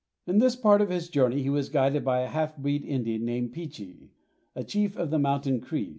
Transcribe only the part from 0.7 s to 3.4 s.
of his journey he was guided by a half breed Indian